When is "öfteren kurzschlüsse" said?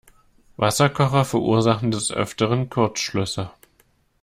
2.11-3.51